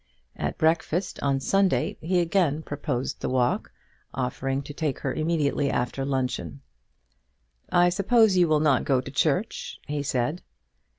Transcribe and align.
At 0.35 0.57
breakfast 0.57 1.21
on 1.21 1.39
Sunday 1.39 1.95
he 2.01 2.21
again 2.21 2.63
proposed 2.63 3.19
the 3.21 3.29
walk, 3.29 3.71
offering 4.15 4.63
to 4.63 4.73
take 4.73 4.97
her 5.01 5.13
immediately 5.13 5.69
after 5.69 6.03
luncheon. 6.03 6.61
"I 7.71 7.89
suppose 7.89 8.35
you 8.35 8.47
will 8.47 8.61
not 8.61 8.83
go 8.83 8.99
to 8.99 9.11
church?" 9.11 9.79
he 9.85 10.01
said. 10.01 10.41